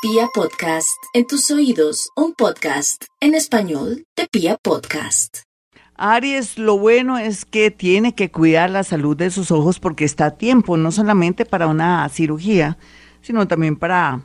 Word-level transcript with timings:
Pia 0.00 0.28
Podcast, 0.32 0.96
en 1.12 1.26
tus 1.26 1.50
oídos, 1.50 2.10
un 2.14 2.32
podcast 2.32 3.06
en 3.20 3.34
español 3.34 4.04
de 4.16 4.28
Pia 4.30 4.56
Podcast. 4.56 5.38
Aries, 5.96 6.56
lo 6.56 6.78
bueno 6.78 7.18
es 7.18 7.44
que 7.44 7.72
tiene 7.72 8.14
que 8.14 8.30
cuidar 8.30 8.70
la 8.70 8.84
salud 8.84 9.16
de 9.16 9.30
sus 9.30 9.50
ojos 9.50 9.80
porque 9.80 10.04
está 10.04 10.26
a 10.26 10.36
tiempo, 10.36 10.76
no 10.76 10.92
solamente 10.92 11.44
para 11.44 11.66
una 11.66 12.08
cirugía, 12.10 12.78
sino 13.22 13.48
también 13.48 13.74
para 13.74 14.20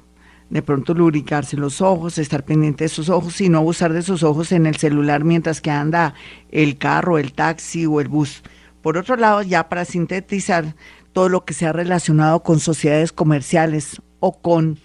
de 0.52 0.62
pronto 0.62 0.94
lubricarse 0.94 1.58
los 1.58 1.82
ojos, 1.82 2.20
estar 2.20 2.46
pendiente 2.46 2.84
de 2.84 2.90
sus 2.90 3.10
ojos 3.10 3.42
y 3.42 3.50
no 3.50 3.58
abusar 3.58 3.94
de 3.94 4.04
sus 4.04 4.22
ojos 4.22 4.52
en 4.52 4.68
el 4.68 4.76
celular 4.76 5.24
mientras 5.24 5.60
que 5.60 5.72
anda 5.72 6.14
el 6.52 6.78
carro, 6.78 7.18
el 7.18 7.34
taxi 7.34 7.88
o 7.88 8.00
el 8.00 8.10
bus. 8.10 8.44
Por 8.84 8.96
otro 8.96 9.16
lado, 9.16 9.42
ya 9.42 9.70
para 9.70 9.86
sintetizar 9.86 10.76
todo 11.14 11.30
lo 11.30 11.46
que 11.46 11.56
se 11.56 11.66
ha 11.66 11.74
relacionado 11.74 12.44
con 12.44 12.60
sociedades 12.60 13.12
comerciales 13.12 14.04
o 14.20 14.40
con 14.40 14.78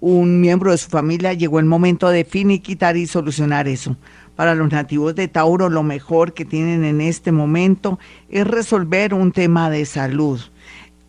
un 0.00 0.40
miembro 0.40 0.70
de 0.70 0.78
su 0.78 0.88
familia, 0.88 1.32
llegó 1.32 1.58
el 1.58 1.64
momento 1.64 2.08
de 2.08 2.24
finiquitar 2.24 2.96
y 2.96 3.06
solucionar 3.06 3.68
eso. 3.68 3.96
Para 4.36 4.54
los 4.54 4.70
nativos 4.70 5.14
de 5.14 5.28
Tauro, 5.28 5.68
lo 5.68 5.82
mejor 5.82 6.34
que 6.34 6.44
tienen 6.44 6.84
en 6.84 7.00
este 7.00 7.32
momento 7.32 7.98
es 8.28 8.46
resolver 8.46 9.14
un 9.14 9.32
tema 9.32 9.70
de 9.70 9.84
salud. 9.86 10.40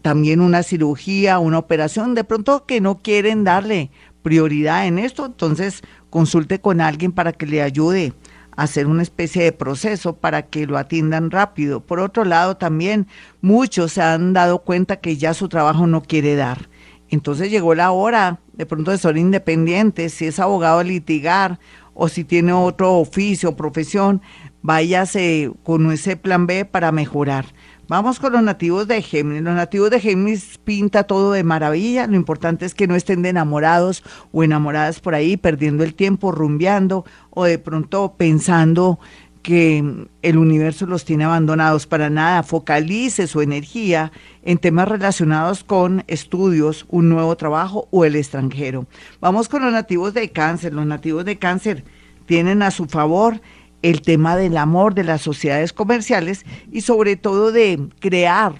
También 0.01 0.39
una 0.39 0.61
cirugía, 0.63 1.39
una 1.39 1.57
operación, 1.57 2.13
de 2.13 2.23
pronto 2.23 2.65
que 2.65 2.79
no 2.79 3.01
quieren 3.01 3.43
darle 3.43 3.89
prioridad 4.21 4.85
en 4.85 4.99
esto, 4.99 5.25
entonces 5.25 5.81
consulte 6.09 6.61
con 6.61 6.81
alguien 6.81 7.11
para 7.11 7.33
que 7.33 7.47
le 7.47 7.61
ayude 7.61 8.13
a 8.55 8.63
hacer 8.63 8.87
una 8.87 9.01
especie 9.01 9.43
de 9.43 9.51
proceso 9.51 10.15
para 10.15 10.43
que 10.43 10.67
lo 10.67 10.77
atiendan 10.77 11.31
rápido. 11.31 11.81
Por 11.81 11.99
otro 11.99 12.23
lado, 12.23 12.55
también 12.55 13.07
muchos 13.41 13.93
se 13.93 14.01
han 14.01 14.33
dado 14.33 14.59
cuenta 14.59 14.97
que 14.97 15.17
ya 15.17 15.33
su 15.33 15.49
trabajo 15.49 15.87
no 15.87 16.03
quiere 16.03 16.35
dar 16.35 16.69
entonces 17.15 17.49
llegó 17.49 17.73
la 17.75 17.91
hora 17.91 18.39
de 18.53 18.65
pronto 18.65 18.91
de 18.91 18.97
ser 18.97 19.17
independiente, 19.17 20.09
si 20.09 20.25
es 20.25 20.39
abogado 20.39 20.83
litigar 20.83 21.59
o 21.93 22.09
si 22.09 22.25
tiene 22.25 22.51
otro 22.51 22.95
oficio 22.95 23.49
o 23.49 23.55
profesión, 23.55 24.21
váyase 24.61 25.49
con 25.63 25.89
ese 25.91 26.17
plan 26.17 26.45
B 26.45 26.65
para 26.65 26.91
mejorar. 26.91 27.45
Vamos 27.87 28.19
con 28.19 28.33
los 28.33 28.41
nativos 28.41 28.87
de 28.87 29.01
Géminis. 29.01 29.43
Los 29.43 29.55
nativos 29.55 29.91
de 29.91 29.99
Géminis 29.99 30.57
pinta 30.63 31.03
todo 31.03 31.31
de 31.31 31.43
maravilla. 31.43 32.07
Lo 32.07 32.15
importante 32.15 32.65
es 32.65 32.73
que 32.73 32.87
no 32.87 32.95
estén 32.95 33.21
de 33.21 33.29
enamorados 33.29 34.03
o 34.31 34.43
enamoradas 34.43 34.99
por 34.99 35.13
ahí, 35.13 35.37
perdiendo 35.37 35.83
el 35.83 35.93
tiempo, 35.93 36.31
rumbeando 36.31 37.05
o 37.29 37.45
de 37.45 37.59
pronto 37.59 38.15
pensando 38.17 38.99
que 39.45 40.07
el 40.23 40.37
universo 40.39 40.87
los 40.87 41.05
tiene 41.05 41.23
abandonados 41.23 41.85
para 41.85 42.09
nada. 42.09 42.41
Focalice 42.41 43.27
su 43.27 43.41
energía 43.41 44.11
en 44.41 44.57
temas 44.57 44.87
relacionados 44.87 45.63
con 45.63 46.03
estudios, 46.07 46.87
un 46.89 47.09
nuevo 47.09 47.37
trabajo 47.37 47.87
o 47.91 48.05
el 48.05 48.15
extranjero. 48.15 48.87
Vamos 49.21 49.47
con 49.47 49.61
los 49.61 49.71
nativos 49.71 50.15
de 50.15 50.31
cáncer. 50.31 50.73
Los 50.73 50.87
nativos 50.87 51.25
de 51.25 51.37
cáncer 51.37 51.83
tienen 52.25 52.63
a 52.63 52.71
su 52.71 52.87
favor 52.87 53.39
el 53.83 54.01
tema 54.01 54.35
del 54.35 54.57
amor 54.57 54.95
de 54.95 55.03
las 55.03 55.21
sociedades 55.21 55.73
comerciales 55.73 56.43
y 56.71 56.81
sobre 56.81 57.15
todo 57.15 57.51
de 57.51 57.87
crear 57.99 58.55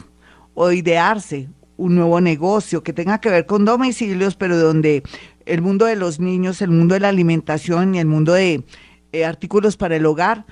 o 0.53 0.71
idearse 0.71 1.49
un 1.77 1.95
nuevo 1.95 2.21
negocio 2.21 2.83
que 2.83 2.93
tenga 2.93 3.19
que 3.19 3.31
ver 3.31 3.47
con 3.47 3.65
domicilios, 3.65 4.35
pero 4.35 4.55
donde 4.55 5.01
el 5.47 5.63
mundo 5.63 5.85
de 5.85 5.95
los 5.95 6.19
niños, 6.19 6.61
el 6.61 6.69
mundo 6.69 6.93
de 6.93 6.99
la 6.99 7.09
alimentación 7.09 7.95
y 7.95 7.99
el 7.99 8.05
mundo 8.05 8.33
de 8.33 8.63
eh, 9.13 9.25
artículos 9.25 9.77
para 9.77 9.95
el 9.95 10.05
hogar 10.05 10.45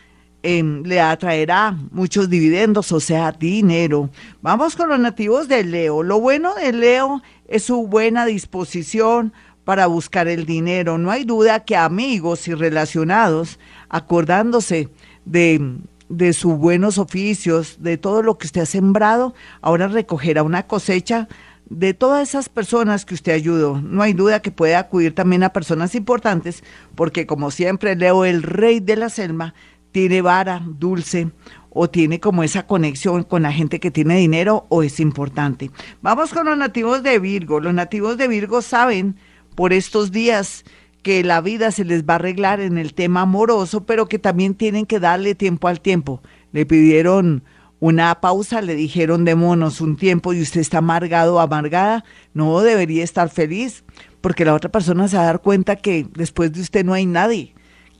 Em, 0.45 0.83
le 0.83 0.99
atraerá 0.99 1.77
muchos 1.91 2.30
dividendos, 2.30 2.91
o 2.91 2.99
sea, 2.99 3.31
dinero. 3.31 4.09
Vamos 4.41 4.75
con 4.75 4.89
los 4.89 5.00
nativos 5.00 5.47
de 5.47 5.63
Leo. 5.63 6.03
Lo 6.03 6.19
bueno 6.19 6.53
de 6.55 6.73
Leo 6.73 7.22
es 7.47 7.63
su 7.63 7.88
buena 7.88 8.25
disposición 8.25 9.31
para 9.63 9.88
buscar 9.88 10.27
el 10.27 10.45
dinero. 10.45 10.97
No 10.97 11.11
hay 11.11 11.23
duda 11.23 11.63
que 11.63 11.77
amigos 11.77 12.50
y 12.50 12.53
relacionados, 12.55 13.58
acordándose 13.88 14.89
de, 15.23 15.77
de 16.09 16.33
sus 16.33 16.57
buenos 16.57 16.97
oficios, 16.97 17.78
de 17.79 17.97
todo 17.97 18.22
lo 18.22 18.38
que 18.38 18.47
usted 18.47 18.63
ha 18.63 18.66
sembrado, 18.66 19.34
ahora 19.62 19.88
recogerá 19.88 20.44
una 20.44 20.63
cosecha 20.63 21.29
de 21.69 21.94
todas 21.94 22.28
esas 22.28 22.50
personas 22.50 23.06
que 23.06 23.13
usted 23.13 23.31
ayudó. 23.31 23.81
No 23.81 24.01
hay 24.01 24.13
duda 24.13 24.41
que 24.41 24.51
puede 24.51 24.75
acudir 24.75 25.16
también 25.16 25.44
a 25.44 25.53
personas 25.53 25.96
importantes, 25.96 26.63
porque 26.96 27.25
como 27.25 27.50
siempre 27.50 27.96
Leo, 27.96 28.25
el 28.25 28.44
rey 28.44 28.79
de 28.79 28.96
la 28.96 29.09
selva, 29.09 29.53
tiene 29.93 30.21
vara 30.21 30.61
dulce 30.65 31.31
o 31.69 31.89
tiene 31.89 32.19
como 32.19 32.43
esa 32.43 32.67
conexión 32.67 33.23
con 33.23 33.43
la 33.43 33.53
gente 33.53 33.79
que 33.79 33.91
tiene 33.91 34.17
dinero 34.17 34.65
o 34.67 34.83
es 34.83 34.99
importante. 34.99 35.71
Vamos 36.01 36.33
con 36.33 36.47
los 36.47 36.57
nativos 36.57 37.01
de 37.03 37.19
Virgo. 37.19 37.61
Los 37.61 37.73
nativos 37.73 38.17
de 38.17 38.27
Virgo 38.27 38.61
saben 38.61 39.15
por 39.55 39.71
estos 39.71 40.11
días 40.11 40.65
que 41.03 41.23
la 41.23 41.41
vida 41.41 41.71
se 41.71 41.85
les 41.85 42.03
va 42.03 42.13
a 42.13 42.15
arreglar 42.15 42.59
en 42.59 42.77
el 42.77 42.93
tema 42.93 43.21
amoroso, 43.21 43.85
pero 43.85 44.07
que 44.07 44.19
también 44.19 44.55
tienen 44.55 44.85
que 44.85 44.99
darle 44.99 45.35
tiempo 45.35 45.67
al 45.67 45.79
tiempo. 45.79 46.21
Le 46.51 46.65
pidieron 46.65 47.43
una 47.79 48.19
pausa, 48.21 48.61
le 48.61 48.75
dijeron 48.75 49.25
démonos 49.25 49.81
un 49.81 49.97
tiempo 49.97 50.33
y 50.33 50.41
usted 50.41 50.61
está 50.61 50.77
amargado 50.79 51.39
amargada, 51.39 52.05
no 52.33 52.61
debería 52.61 53.03
estar 53.03 53.29
feliz, 53.29 53.83
porque 54.21 54.45
la 54.45 54.53
otra 54.53 54.71
persona 54.71 55.07
se 55.07 55.17
va 55.17 55.23
a 55.23 55.25
dar 55.25 55.41
cuenta 55.41 55.75
que 55.75 56.07
después 56.13 56.53
de 56.53 56.61
usted 56.61 56.85
no 56.85 56.93
hay 56.93 57.05
nadie 57.05 57.53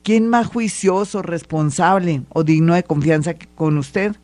¿Quién 0.04 0.28
más 0.28 0.48
juicioso, 0.48 1.22
responsable 1.22 2.24
o 2.28 2.44
digno 2.44 2.74
de 2.74 2.82
confianza 2.82 3.36
con 3.54 3.78
usted 3.78 4.14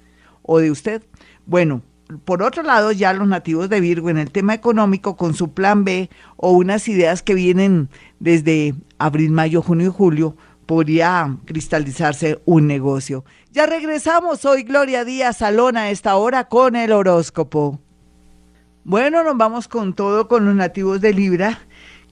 o 0.42 0.58
de 0.58 0.70
usted? 0.70 1.02
Bueno, 1.46 1.80
por 2.26 2.42
otro 2.42 2.62
lado, 2.62 2.92
ya 2.92 3.14
los 3.14 3.26
nativos 3.26 3.70
de 3.70 3.80
Virgo 3.80 4.10
en 4.10 4.18
el 4.18 4.30
tema 4.30 4.52
económico 4.52 5.16
con 5.16 5.32
su 5.32 5.54
plan 5.54 5.84
B 5.84 6.10
o 6.36 6.52
unas 6.52 6.86
ideas 6.86 7.22
que 7.22 7.32
vienen 7.32 7.88
desde 8.18 8.74
abril, 8.98 9.30
mayo, 9.30 9.62
junio 9.62 9.86
y 9.86 9.90
julio, 9.90 10.36
podría 10.66 11.38
cristalizarse 11.46 12.42
un 12.44 12.66
negocio. 12.66 13.24
Ya 13.50 13.64
regresamos 13.64 14.44
hoy, 14.44 14.64
Gloria 14.64 15.06
Díaz 15.06 15.38
Salón, 15.38 15.78
a 15.78 15.88
esta 15.88 16.14
hora 16.16 16.44
con 16.44 16.76
el 16.76 16.92
horóscopo. 16.92 17.80
Bueno, 18.84 19.24
nos 19.24 19.38
vamos 19.38 19.66
con 19.66 19.94
todo 19.94 20.28
con 20.28 20.44
los 20.44 20.54
nativos 20.54 21.00
de 21.00 21.14
Libra 21.14 21.58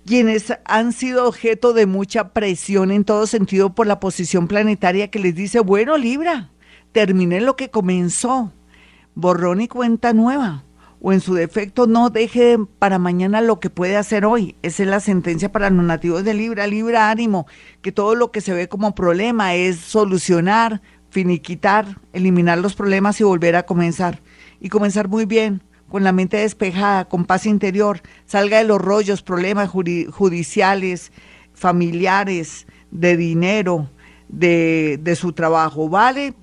quienes 0.09 0.55
han 0.65 0.95
sido 0.95 1.29
objeto 1.29 1.75
de 1.75 1.85
mucha 1.85 2.33
presión 2.33 2.91
en 2.91 3.05
todo 3.05 3.27
sentido 3.27 3.75
por 3.75 3.87
la 3.87 4.01
posición 4.01 4.49
planetaria 4.49 5.11
que 5.11 5.19
les 5.19 5.35
dice, 5.35 5.61
bueno, 5.61 5.99
Libra, 5.99 6.49
termine 6.93 7.43
lo 7.43 7.57
que 7.57 7.69
comenzó, 7.69 8.51
borrón 9.15 9.61
y 9.61 9.69
cuenta 9.69 10.15
nueva, 10.15 10.65
o 11.03 11.13
en 11.13 11.21
su 11.21 11.35
defecto 11.35 11.87
no 11.87 12.09
deje 12.09 12.57
para 12.79 12.99
mañana 12.99 13.43
lo 13.43 13.61
que 13.61 13.69
puede 13.69 13.99
hacer 13.99 14.25
hoy. 14.25 14.57
Esa 14.63 14.85
es 14.85 14.89
la 14.89 15.01
sentencia 15.01 15.53
para 15.53 15.69
los 15.69 15.85
nativos 15.85 16.25
de 16.25 16.33
Libra, 16.33 16.67
Libra 16.67 17.11
ánimo, 17.11 17.47
que 17.83 17.93
todo 17.93 18.15
lo 18.15 18.33
que 18.33 18.41
se 18.41 18.55
ve 18.55 18.67
como 18.67 18.95
problema 18.95 19.57
es 19.57 19.77
solucionar, 19.77 20.81
finiquitar, 21.11 22.01
eliminar 22.15 22.57
los 22.57 22.75
problemas 22.75 23.21
y 23.21 23.25
volver 23.25 23.57
a 23.57 23.67
comenzar. 23.67 24.23
Y 24.59 24.71
comenzar 24.71 25.07
muy 25.07 25.27
bien, 25.27 25.63
con 25.89 26.05
la 26.05 26.13
mente 26.13 26.39
despejada, 26.39 27.07
con 27.07 27.25
paz 27.25 27.47
interior, 27.47 28.01
salga 28.27 28.59
de 28.59 28.65
los 28.65 28.81
rollos, 28.81 29.23
problemas 29.23 29.71
judiciales, 29.71 31.13
familiares, 31.55 32.67
de 32.91 33.17
dinero, 33.17 33.91
de, 34.29 34.99
de 35.03 35.17
su 35.17 35.33
trabajo, 35.33 35.89
¿vale? 35.89 36.35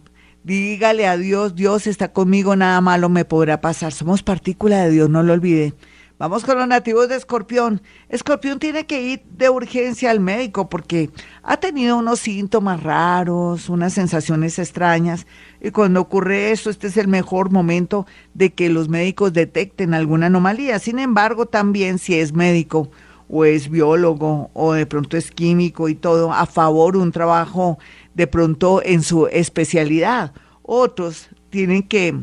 Dígale 0.44 1.07
a 1.07 1.17
Dios, 1.17 1.56
Dios 1.56 1.88
está 1.88 2.13
conmigo, 2.13 2.56
nada 2.56 2.79
malo 2.81 3.09
me 3.09 3.25
podrá 3.25 3.61
pasar. 3.61 3.94
Somos 3.94 4.22
partícula 4.22 4.83
de 4.83 4.91
Dios, 4.91 5.09
no 5.09 5.23
lo 5.23 5.33
olvide. 5.33 5.73
Vamos 6.17 6.45
con 6.45 6.57
los 6.57 6.67
nativos 6.67 7.09
de 7.09 7.17
Escorpión. 7.17 7.81
Escorpión 8.07 8.57
tiene 8.57 8.85
que 8.85 9.01
ir 9.01 9.23
de 9.31 9.49
urgencia 9.49 10.11
al 10.11 10.21
médico 10.21 10.69
porque 10.69 11.09
ha 11.43 11.57
tenido 11.57 11.97
unos 11.97 12.21
síntomas 12.21 12.81
raros, 12.81 13.67
unas 13.67 13.91
sensaciones 13.91 14.57
extrañas. 14.57 15.27
Y 15.59 15.71
cuando 15.71 15.99
ocurre 15.99 16.51
eso, 16.51 16.69
este 16.69 16.87
es 16.87 16.95
el 16.95 17.09
mejor 17.09 17.51
momento 17.51 18.07
de 18.33 18.53
que 18.53 18.69
los 18.69 18.87
médicos 18.87 19.33
detecten 19.33 19.93
alguna 19.93 20.27
anomalía. 20.27 20.79
Sin 20.79 20.99
embargo, 20.99 21.47
también 21.47 21.99
si 21.99 22.15
es 22.15 22.31
médico 22.31 22.89
o 23.27 23.43
es 23.43 23.69
biólogo 23.69 24.51
o 24.53 24.71
de 24.71 24.85
pronto 24.85 25.18
es 25.18 25.31
químico 25.31 25.89
y 25.89 25.95
todo, 25.95 26.31
a 26.31 26.45
favor 26.45 26.95
un 26.95 27.11
trabajo 27.11 27.77
de 28.13 28.27
pronto 28.27 28.81
en 28.85 29.03
su 29.03 29.27
especialidad. 29.27 30.31
Otros 30.61 31.27
tienen 31.50 31.83
que, 31.83 32.15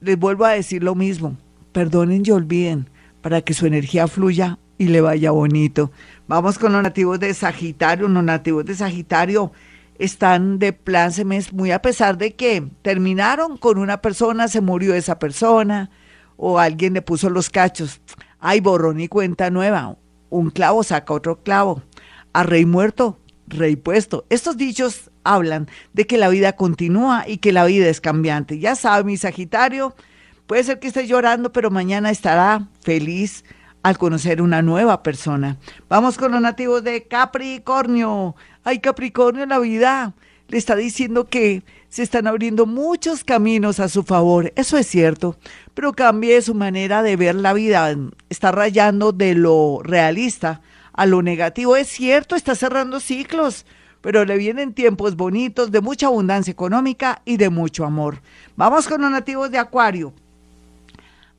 les 0.00 0.16
vuelvo 0.16 0.44
a 0.44 0.50
decir 0.50 0.84
lo 0.84 0.94
mismo, 0.94 1.36
perdonen 1.72 2.22
y 2.24 2.30
olviden 2.30 2.93
para 3.24 3.40
que 3.40 3.54
su 3.54 3.64
energía 3.64 4.06
fluya 4.06 4.58
y 4.76 4.88
le 4.88 5.00
vaya 5.00 5.30
bonito. 5.30 5.90
Vamos 6.28 6.58
con 6.58 6.74
los 6.74 6.82
nativos 6.82 7.18
de 7.18 7.32
Sagitario. 7.32 8.06
Los 8.06 8.22
nativos 8.22 8.66
de 8.66 8.74
Sagitario 8.74 9.50
están 9.98 10.58
de 10.58 10.74
plan 10.74 11.10
mes 11.24 11.50
muy 11.50 11.70
a 11.70 11.80
pesar 11.80 12.18
de 12.18 12.34
que 12.34 12.62
terminaron 12.82 13.56
con 13.56 13.78
una 13.78 14.02
persona, 14.02 14.46
se 14.46 14.60
murió 14.60 14.94
esa 14.94 15.18
persona 15.18 15.90
o 16.36 16.58
alguien 16.58 16.92
le 16.92 17.00
puso 17.00 17.30
los 17.30 17.48
cachos. 17.48 18.02
Hay 18.40 18.60
borrón 18.60 19.00
y 19.00 19.08
cuenta 19.08 19.48
nueva. 19.48 19.96
Un 20.28 20.50
clavo 20.50 20.82
saca 20.82 21.14
otro 21.14 21.42
clavo. 21.42 21.80
A 22.34 22.42
rey 22.42 22.66
muerto, 22.66 23.18
rey 23.46 23.76
puesto. 23.76 24.26
Estos 24.28 24.58
dichos 24.58 25.10
hablan 25.22 25.70
de 25.94 26.06
que 26.06 26.18
la 26.18 26.28
vida 26.28 26.56
continúa 26.56 27.24
y 27.26 27.38
que 27.38 27.52
la 27.52 27.64
vida 27.64 27.88
es 27.88 28.02
cambiante. 28.02 28.58
Ya 28.58 28.74
sabe, 28.76 29.04
mi 29.04 29.16
Sagitario, 29.16 29.96
Puede 30.46 30.64
ser 30.64 30.78
que 30.78 30.88
esté 30.88 31.06
llorando, 31.06 31.52
pero 31.52 31.70
mañana 31.70 32.10
estará 32.10 32.68
feliz, 32.82 33.44
al 33.84 33.98
conocer 33.98 34.40
una 34.40 34.62
nueva 34.62 35.02
persona. 35.02 35.58
Vamos 35.90 36.16
con 36.16 36.32
los 36.32 36.40
nativos 36.40 36.82
de 36.82 37.06
Capricornio. 37.06 38.34
Ay, 38.64 38.78
Capricornio, 38.78 39.44
la 39.44 39.58
vida 39.58 40.14
le 40.48 40.56
está 40.56 40.74
diciendo 40.74 41.26
que 41.26 41.62
se 41.90 42.02
están 42.02 42.26
abriendo 42.26 42.64
muchos 42.64 43.24
caminos 43.24 43.80
a 43.80 43.90
su 43.90 44.02
favor. 44.02 44.54
Eso 44.56 44.78
es 44.78 44.86
cierto, 44.86 45.36
pero 45.74 45.92
cambie 45.92 46.40
su 46.40 46.54
manera 46.54 47.02
de 47.02 47.16
ver 47.16 47.34
la 47.34 47.52
vida. 47.52 47.94
Está 48.30 48.52
rayando 48.52 49.12
de 49.12 49.34
lo 49.34 49.80
realista 49.82 50.62
a 50.94 51.04
lo 51.04 51.20
negativo. 51.20 51.76
Es 51.76 51.88
cierto, 51.88 52.36
está 52.36 52.54
cerrando 52.54 53.00
ciclos, 53.00 53.66
pero 54.00 54.24
le 54.24 54.38
vienen 54.38 54.72
tiempos 54.72 55.14
bonitos 55.14 55.70
de 55.70 55.82
mucha 55.82 56.06
abundancia 56.06 56.50
económica 56.50 57.20
y 57.26 57.36
de 57.36 57.50
mucho 57.50 57.84
amor. 57.84 58.22
Vamos 58.56 58.88
con 58.88 59.02
los 59.02 59.10
nativos 59.10 59.50
de 59.50 59.58
Acuario. 59.58 60.14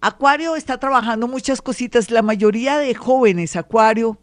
Acuario 0.08 0.56
está 0.56 0.78
trabajando 0.78 1.28
muchas 1.28 1.64
cositas. 1.64 2.12
La 2.12 2.22
mayoría 2.22 2.78
de 2.78 2.94
jóvenes 2.94 3.56
Acuario 3.56 4.20